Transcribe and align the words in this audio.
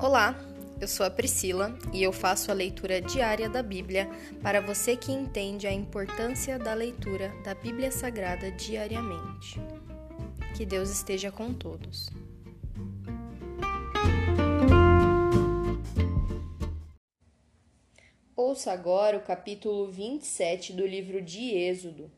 Olá, 0.00 0.38
eu 0.80 0.86
sou 0.86 1.04
a 1.04 1.10
Priscila 1.10 1.76
e 1.92 2.04
eu 2.04 2.12
faço 2.12 2.52
a 2.52 2.54
leitura 2.54 3.00
diária 3.00 3.48
da 3.48 3.64
Bíblia 3.64 4.08
para 4.40 4.60
você 4.60 4.96
que 4.96 5.10
entende 5.10 5.66
a 5.66 5.72
importância 5.72 6.56
da 6.56 6.72
leitura 6.72 7.34
da 7.42 7.52
Bíblia 7.52 7.90
Sagrada 7.90 8.48
diariamente. 8.52 9.60
Que 10.56 10.64
Deus 10.64 10.88
esteja 10.88 11.32
com 11.32 11.52
todos. 11.52 12.08
Ouça 18.36 18.70
agora 18.70 19.18
o 19.18 19.22
capítulo 19.22 19.90
27 19.90 20.74
do 20.74 20.86
livro 20.86 21.20
de 21.20 21.56
Êxodo, 21.56 22.08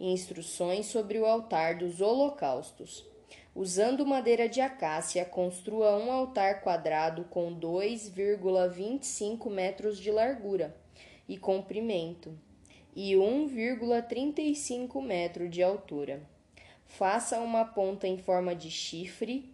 Instruções 0.00 0.86
sobre 0.86 1.20
o 1.20 1.24
altar 1.24 1.78
dos 1.78 2.00
holocaustos. 2.00 3.06
Usando 3.60 4.06
madeira 4.06 4.48
de 4.48 4.60
acácia, 4.60 5.24
construa 5.24 5.96
um 5.96 6.12
altar 6.12 6.60
quadrado 6.60 7.24
com 7.24 7.52
2,25 7.52 9.50
metros 9.50 9.98
de 9.98 10.12
largura 10.12 10.76
e 11.28 11.36
comprimento 11.36 12.38
e 12.94 13.14
1,35 13.14 15.02
metro 15.02 15.48
de 15.48 15.60
altura. 15.60 16.22
Faça 16.86 17.40
uma 17.40 17.64
ponta 17.64 18.06
em 18.06 18.16
forma 18.16 18.54
de 18.54 18.70
chifre 18.70 19.52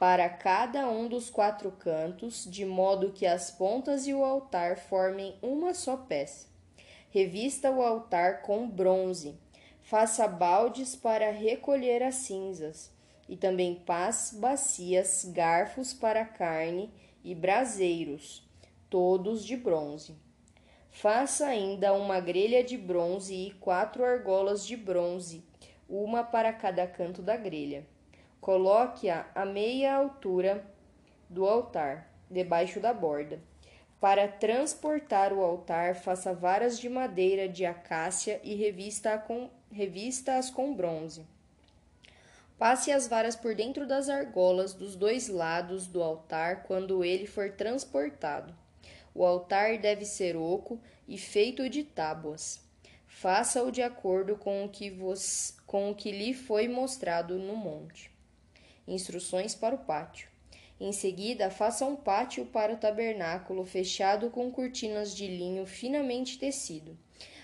para 0.00 0.30
cada 0.30 0.88
um 0.88 1.06
dos 1.06 1.28
quatro 1.28 1.70
cantos, 1.72 2.50
de 2.50 2.64
modo 2.64 3.12
que 3.12 3.26
as 3.26 3.50
pontas 3.50 4.06
e 4.06 4.14
o 4.14 4.24
altar 4.24 4.78
formem 4.78 5.36
uma 5.42 5.74
só 5.74 5.98
peça. 5.98 6.46
Revista 7.10 7.70
o 7.70 7.82
altar 7.82 8.40
com 8.40 8.66
bronze. 8.66 9.34
Faça 9.82 10.26
baldes 10.26 10.96
para 10.96 11.30
recolher 11.30 12.02
as 12.02 12.14
cinzas 12.14 12.90
e 13.32 13.36
também 13.38 13.74
pás, 13.74 14.36
bacias, 14.38 15.24
garfos 15.24 15.94
para 15.94 16.22
carne 16.22 16.92
e 17.24 17.34
braseiros, 17.34 18.46
todos 18.90 19.42
de 19.42 19.56
bronze. 19.56 20.14
Faça 20.90 21.46
ainda 21.46 21.94
uma 21.94 22.20
grelha 22.20 22.62
de 22.62 22.76
bronze 22.76 23.34
e 23.34 23.52
quatro 23.52 24.04
argolas 24.04 24.66
de 24.66 24.76
bronze, 24.76 25.42
uma 25.88 26.22
para 26.22 26.52
cada 26.52 26.86
canto 26.86 27.22
da 27.22 27.34
grelha. 27.34 27.86
Coloque-a 28.38 29.24
à 29.34 29.46
meia 29.46 29.94
altura 29.94 30.62
do 31.26 31.46
altar, 31.46 32.12
debaixo 32.30 32.80
da 32.80 32.92
borda. 32.92 33.40
Para 33.98 34.28
transportar 34.28 35.32
o 35.32 35.42
altar, 35.42 35.94
faça 35.94 36.34
varas 36.34 36.78
de 36.78 36.90
madeira 36.90 37.48
de 37.48 37.64
acácia 37.64 38.38
e 38.44 38.54
revista-as 38.54 39.24
com, 39.24 39.48
revista 39.70 40.38
com 40.54 40.74
bronze. 40.74 41.26
Passe 42.62 42.92
as 42.92 43.08
varas 43.08 43.34
por 43.34 43.56
dentro 43.56 43.88
das 43.88 44.08
argolas 44.08 44.72
dos 44.72 44.94
dois 44.94 45.26
lados 45.26 45.88
do 45.88 46.00
altar 46.00 46.62
quando 46.62 47.04
ele 47.04 47.26
for 47.26 47.50
transportado. 47.50 48.54
O 49.12 49.24
altar 49.24 49.78
deve 49.78 50.04
ser 50.04 50.36
oco 50.36 50.80
e 51.08 51.18
feito 51.18 51.68
de 51.68 51.82
tábuas. 51.82 52.60
Faça-o 53.08 53.72
de 53.72 53.82
acordo 53.82 54.36
com 54.36 54.64
o, 54.64 54.68
que 54.68 54.90
vos, 54.90 55.56
com 55.66 55.90
o 55.90 55.94
que 55.96 56.12
lhe 56.12 56.32
foi 56.32 56.68
mostrado 56.68 57.36
no 57.36 57.56
monte. 57.56 58.12
Instruções 58.86 59.56
para 59.56 59.74
o 59.74 59.84
pátio. 59.84 60.28
Em 60.78 60.92
seguida, 60.92 61.50
faça 61.50 61.84
um 61.84 61.96
pátio 61.96 62.46
para 62.46 62.74
o 62.74 62.78
tabernáculo 62.78 63.64
fechado 63.64 64.30
com 64.30 64.52
cortinas 64.52 65.16
de 65.16 65.26
linho 65.26 65.66
finamente 65.66 66.38
tecido. 66.38 66.96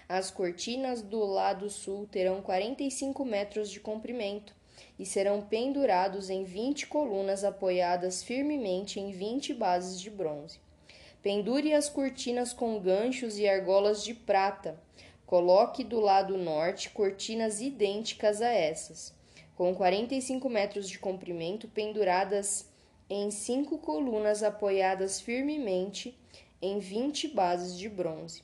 As 0.08 0.30
cortinas 0.30 1.02
do 1.02 1.24
lado 1.24 1.68
sul 1.68 2.06
terão 2.06 2.40
45 2.40 3.24
metros 3.24 3.68
de 3.68 3.80
comprimento 3.80 4.56
e 4.98 5.06
serão 5.06 5.40
pendurados 5.40 6.28
em 6.28 6.44
vinte 6.44 6.86
colunas 6.86 7.44
apoiadas 7.44 8.22
firmemente 8.22 8.98
em 8.98 9.12
vinte 9.12 9.54
bases 9.54 10.00
de 10.00 10.10
bronze. 10.10 10.58
Pendure 11.22 11.72
as 11.72 11.88
cortinas 11.88 12.52
com 12.52 12.80
ganchos 12.80 13.38
e 13.38 13.48
argolas 13.48 14.02
de 14.02 14.12
prata. 14.12 14.80
Coloque 15.24 15.84
do 15.84 16.00
lado 16.00 16.36
norte 16.36 16.90
cortinas 16.90 17.60
idênticas 17.60 18.40
a 18.40 18.48
essas, 18.48 19.14
com 19.54 19.74
45 19.74 20.48
metros 20.48 20.88
de 20.88 20.98
comprimento, 20.98 21.68
penduradas 21.68 22.68
em 23.10 23.30
cinco 23.30 23.78
colunas 23.78 24.42
apoiadas 24.42 25.20
firmemente 25.20 26.18
em 26.60 26.78
20 26.78 27.28
bases 27.28 27.78
de 27.78 27.88
bronze. 27.88 28.42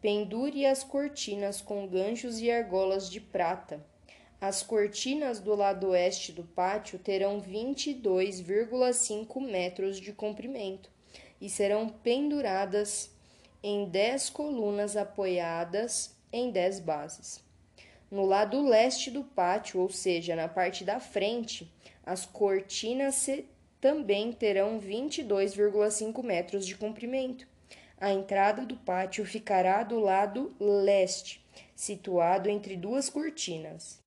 Pendure 0.00 0.66
as 0.66 0.82
cortinas 0.82 1.60
com 1.60 1.86
ganchos 1.86 2.40
e 2.40 2.50
argolas 2.50 3.10
de 3.10 3.20
prata 3.20 3.84
as 4.40 4.62
cortinas 4.62 5.40
do 5.40 5.54
lado 5.54 5.88
oeste 5.88 6.32
do 6.32 6.42
pátio 6.42 6.98
terão 6.98 7.40
22,5 7.40 9.40
metros 9.40 9.98
de 9.98 10.12
comprimento 10.12 10.90
e 11.40 11.48
serão 11.48 11.88
penduradas 11.88 13.10
em 13.62 13.88
10 13.88 14.28
colunas 14.30 14.96
apoiadas 14.96 16.16
em 16.32 16.50
10 16.50 16.80
bases. 16.80 17.44
No 18.10 18.26
lado 18.26 18.60
leste 18.62 19.10
do 19.10 19.24
pátio, 19.24 19.80
ou 19.80 19.88
seja, 19.88 20.36
na 20.36 20.48
parte 20.48 20.84
da 20.84 21.00
frente, 21.00 21.72
as 22.04 22.26
cortinas 22.26 23.26
também 23.80 24.30
terão 24.32 24.78
22,5 24.78 26.22
metros 26.22 26.66
de 26.66 26.76
comprimento. 26.76 27.48
A 27.98 28.12
entrada 28.12 28.66
do 28.66 28.76
pátio 28.76 29.24
ficará 29.24 29.82
do 29.82 29.98
lado 29.98 30.54
leste, 30.60 31.42
situado 31.74 32.50
entre 32.50 32.76
duas 32.76 33.08
cortinas. 33.08 34.03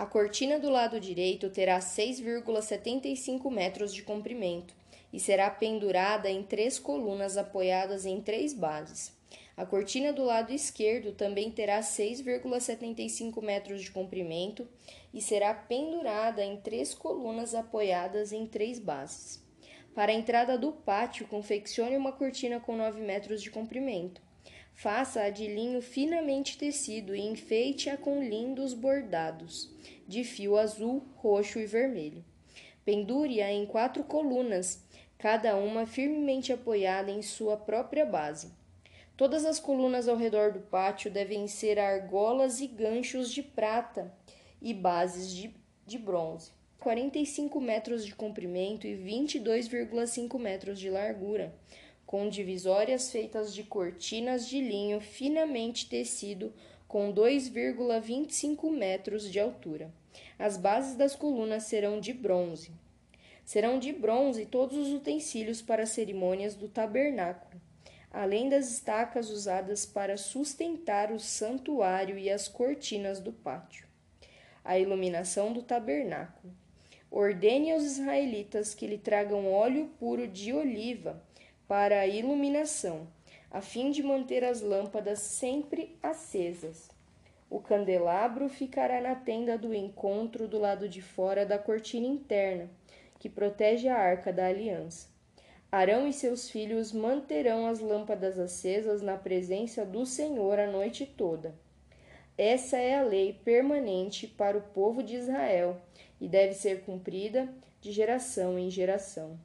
A 0.00 0.06
cortina 0.06 0.58
do 0.58 0.70
lado 0.70 0.98
direito 0.98 1.50
terá 1.50 1.78
6,75 1.78 3.52
metros 3.52 3.92
de 3.92 4.02
comprimento 4.02 4.74
e 5.12 5.20
será 5.20 5.50
pendurada 5.50 6.30
em 6.30 6.42
três 6.42 6.78
colunas 6.78 7.36
apoiadas 7.36 8.06
em 8.06 8.18
três 8.18 8.54
bases. 8.54 9.14
A 9.54 9.66
cortina 9.66 10.10
do 10.10 10.24
lado 10.24 10.54
esquerdo 10.54 11.12
também 11.12 11.50
terá 11.50 11.80
6,75 11.80 13.42
metros 13.42 13.82
de 13.82 13.90
comprimento 13.90 14.66
e 15.12 15.20
será 15.20 15.52
pendurada 15.52 16.42
em 16.42 16.56
três 16.56 16.94
colunas 16.94 17.54
apoiadas 17.54 18.32
em 18.32 18.46
três 18.46 18.78
bases. 18.78 19.44
Para 19.94 20.12
a 20.12 20.14
entrada 20.14 20.56
do 20.56 20.72
pátio, 20.72 21.28
confeccione 21.28 21.98
uma 21.98 22.12
cortina 22.12 22.58
com 22.58 22.74
9 22.74 23.02
metros 23.02 23.42
de 23.42 23.50
comprimento. 23.50 24.22
Faça-a 24.80 25.28
de 25.28 25.46
linho 25.46 25.82
finamente 25.82 26.56
tecido 26.56 27.14
e 27.14 27.20
enfeite-a 27.20 27.98
com 27.98 28.24
lindos 28.24 28.72
bordados 28.72 29.70
de 30.08 30.24
fio 30.24 30.56
azul, 30.56 31.06
roxo 31.16 31.60
e 31.60 31.66
vermelho. 31.66 32.24
Pendure-a 32.82 33.52
em 33.52 33.66
quatro 33.66 34.02
colunas, 34.02 34.82
cada 35.18 35.54
uma 35.54 35.84
firmemente 35.84 36.50
apoiada 36.50 37.10
em 37.10 37.20
sua 37.20 37.58
própria 37.58 38.06
base. 38.06 38.54
Todas 39.18 39.44
as 39.44 39.60
colunas 39.60 40.08
ao 40.08 40.16
redor 40.16 40.50
do 40.50 40.60
pátio 40.60 41.10
devem 41.10 41.46
ser 41.46 41.78
argolas 41.78 42.62
e 42.62 42.66
ganchos 42.66 43.30
de 43.30 43.42
prata 43.42 44.10
e 44.62 44.72
bases 44.72 45.30
de, 45.30 45.54
de 45.86 45.98
bronze. 45.98 46.52
45 46.78 47.60
metros 47.60 48.06
de 48.06 48.14
comprimento 48.14 48.86
e 48.86 48.96
22,5 48.96 50.38
metros 50.38 50.80
de 50.80 50.88
largura 50.88 51.54
com 52.10 52.28
divisórias 52.28 53.12
feitas 53.12 53.54
de 53.54 53.62
cortinas 53.62 54.48
de 54.48 54.60
linho 54.60 55.00
finamente 55.00 55.88
tecido 55.88 56.52
com 56.88 57.14
2,25 57.14 58.68
metros 58.68 59.30
de 59.30 59.38
altura. 59.38 59.92
As 60.36 60.56
bases 60.56 60.96
das 60.96 61.14
colunas 61.14 61.62
serão 61.62 62.00
de 62.00 62.12
bronze. 62.12 62.72
Serão 63.44 63.78
de 63.78 63.92
bronze 63.92 64.44
todos 64.44 64.76
os 64.76 64.92
utensílios 64.92 65.62
para 65.62 65.84
as 65.84 65.90
cerimônias 65.90 66.56
do 66.56 66.68
tabernáculo, 66.68 67.62
além 68.10 68.48
das 68.48 68.72
estacas 68.72 69.30
usadas 69.30 69.86
para 69.86 70.16
sustentar 70.16 71.12
o 71.12 71.20
santuário 71.20 72.18
e 72.18 72.28
as 72.28 72.48
cortinas 72.48 73.20
do 73.20 73.32
pátio. 73.32 73.86
A 74.64 74.76
iluminação 74.76 75.52
do 75.52 75.62
tabernáculo. 75.62 76.52
Ordene 77.08 77.70
aos 77.70 77.84
israelitas 77.84 78.74
que 78.74 78.88
lhe 78.88 78.98
tragam 78.98 79.48
óleo 79.52 79.92
puro 80.00 80.26
de 80.26 80.52
oliva 80.52 81.29
para 81.70 82.00
a 82.00 82.06
iluminação, 82.08 83.06
a 83.48 83.60
fim 83.60 83.92
de 83.92 84.02
manter 84.02 84.42
as 84.42 84.60
lâmpadas 84.60 85.20
sempre 85.20 85.96
acesas. 86.02 86.90
O 87.48 87.60
candelabro 87.60 88.48
ficará 88.48 89.00
na 89.00 89.14
tenda 89.14 89.56
do 89.56 89.72
encontro 89.72 90.48
do 90.48 90.58
lado 90.58 90.88
de 90.88 91.00
fora 91.00 91.46
da 91.46 91.60
cortina 91.60 92.08
interna, 92.08 92.68
que 93.20 93.28
protege 93.28 93.86
a 93.86 93.96
arca 93.96 94.32
da 94.32 94.46
aliança. 94.46 95.06
Arão 95.70 96.08
e 96.08 96.12
seus 96.12 96.50
filhos 96.50 96.90
manterão 96.90 97.68
as 97.68 97.78
lâmpadas 97.78 98.36
acesas 98.36 99.00
na 99.00 99.16
presença 99.16 99.86
do 99.86 100.04
Senhor 100.04 100.58
a 100.58 100.66
noite 100.66 101.06
toda. 101.06 101.54
Essa 102.36 102.78
é 102.78 102.98
a 102.98 103.04
lei 103.04 103.32
permanente 103.44 104.26
para 104.26 104.58
o 104.58 104.62
povo 104.62 105.04
de 105.04 105.14
Israel 105.14 105.80
e 106.20 106.26
deve 106.26 106.54
ser 106.54 106.80
cumprida 106.80 107.48
de 107.80 107.92
geração 107.92 108.58
em 108.58 108.68
geração. 108.68 109.38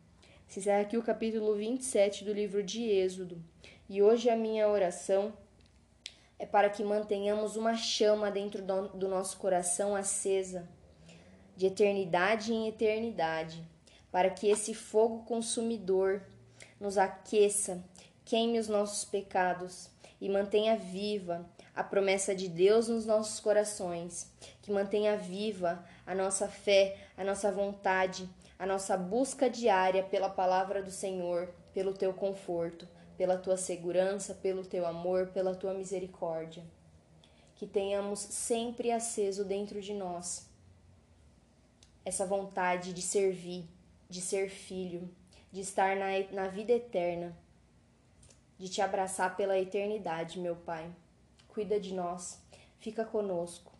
Se 0.48 0.60
encerra 0.60 0.82
aqui 0.82 0.96
o 0.98 1.04
capítulo 1.04 1.56
27 1.56 2.24
do 2.24 2.32
livro 2.32 2.64
de 2.64 2.84
Êxodo. 2.84 3.44
E 3.90 4.02
hoje 4.02 4.30
a 4.30 4.38
minha 4.38 4.70
oração 4.70 5.34
é 6.40 6.46
para 6.46 6.70
que 6.70 6.84
mantenhamos 6.84 7.56
uma 7.56 7.76
chama 7.76 8.32
dentro 8.32 8.62
do 8.62 9.08
nosso 9.08 9.38
coração 9.38 9.96
acesa, 9.96 10.68
de 11.58 11.66
eternidade 11.66 12.54
em 12.54 12.68
eternidade, 12.68 13.64
para 14.12 14.30
que 14.30 14.48
esse 14.48 14.74
fogo 14.74 15.24
consumidor 15.24 16.22
nos 16.80 16.98
aqueça, 16.98 17.84
queime 18.24 18.60
os 18.60 18.68
nossos 18.68 19.04
pecados 19.04 19.90
e 20.22 20.30
mantenha 20.30 20.78
viva 20.78 21.46
a 21.76 21.84
promessa 21.84 22.34
de 22.34 22.48
Deus 22.48 22.88
nos 22.88 23.06
nossos 23.06 23.40
corações, 23.40 24.32
que 24.62 24.72
mantenha 24.72 25.18
viva 25.18 25.84
a 26.06 26.16
nossa 26.16 26.48
fé, 26.48 26.98
a 27.18 27.24
nossa 27.24 27.52
vontade, 27.52 28.30
a 28.58 28.66
nossa 28.66 28.96
busca 28.98 29.50
diária 29.50 30.04
pela 30.04 30.30
palavra 30.30 30.82
do 30.82 30.92
Senhor, 30.92 31.54
pelo 31.74 31.94
teu 31.94 32.14
conforto, 32.14 32.88
pela 33.18 33.38
tua 33.38 33.58
segurança, 33.58 34.34
pelo 34.34 34.66
teu 34.66 34.86
amor, 34.86 35.28
pela 35.28 35.56
tua 35.56 35.74
misericórdia. 35.74 36.64
Que 37.56 37.68
tenhamos 37.68 38.20
sempre 38.20 38.92
aceso 38.92 39.46
dentro 39.46 39.82
de 39.82 39.94
nós 39.94 40.50
essa 42.06 42.26
vontade 42.26 42.94
de 42.94 43.02
servir, 43.02 43.68
de 44.08 44.22
ser 44.22 44.50
filho, 44.50 45.10
de 45.52 45.62
estar 45.62 45.96
na, 45.96 46.08
na 46.32 46.48
vida 46.48 46.72
eterna, 46.72 47.36
de 48.58 48.70
te 48.70 48.80
abraçar 48.80 49.36
pela 49.36 49.58
eternidade, 49.58 50.40
meu 50.40 50.56
Pai. 50.56 50.94
Cuida 51.48 51.80
de 51.80 51.94
nós, 51.94 52.40
fica 52.78 53.04
conosco. 53.04 53.74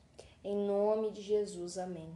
Em 0.44 0.56
nome 0.56 1.12
de 1.12 1.22
Jesus, 1.22 1.78
amém. 1.78 2.16